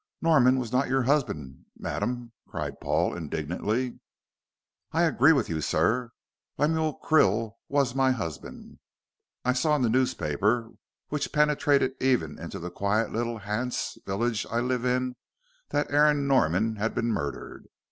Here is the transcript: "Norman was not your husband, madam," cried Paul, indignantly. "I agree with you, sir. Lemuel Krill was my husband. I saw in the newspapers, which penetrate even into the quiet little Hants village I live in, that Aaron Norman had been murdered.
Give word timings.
"Norman 0.19 0.57
was 0.57 0.71
not 0.71 0.87
your 0.89 1.03
husband, 1.03 1.63
madam," 1.77 2.31
cried 2.47 2.79
Paul, 2.81 3.15
indignantly. 3.15 3.99
"I 4.91 5.03
agree 5.03 5.31
with 5.31 5.47
you, 5.47 5.61
sir. 5.61 6.09
Lemuel 6.57 6.97
Krill 7.03 7.57
was 7.69 7.93
my 7.93 8.09
husband. 8.09 8.79
I 9.45 9.53
saw 9.53 9.75
in 9.75 9.83
the 9.83 9.89
newspapers, 9.89 10.71
which 11.09 11.31
penetrate 11.31 11.83
even 12.01 12.39
into 12.39 12.57
the 12.57 12.71
quiet 12.71 13.11
little 13.13 13.37
Hants 13.37 13.99
village 14.07 14.43
I 14.49 14.59
live 14.59 14.85
in, 14.85 15.17
that 15.69 15.91
Aaron 15.91 16.27
Norman 16.27 16.77
had 16.77 16.95
been 16.95 17.11
murdered. 17.11 17.67